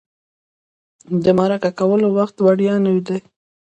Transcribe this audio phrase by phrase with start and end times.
[1.23, 3.19] د مرکه کولو وخت وړیا نه دی.